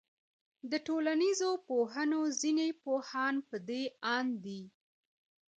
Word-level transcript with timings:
د 0.71 0.73
ټولنيزو 0.87 1.51
پوهنو 1.67 2.21
ځيني 2.41 2.69
پوهان 2.83 3.35
پدې 3.49 3.83
آند 4.15 4.31
دي 4.45 4.61